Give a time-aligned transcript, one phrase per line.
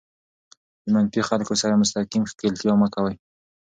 [0.83, 3.15] د منفي خلکو سره مستقیم ښکېلتیا مه کوئ.